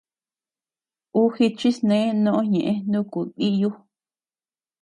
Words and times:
Uu 1.19 1.33
jichisnee 1.35 2.07
noʼo 2.23 2.41
ñëʼe 2.51 2.73
nuku 2.91 3.19
díyu. 3.35 3.69